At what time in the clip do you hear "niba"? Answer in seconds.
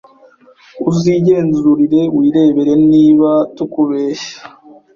2.91-3.31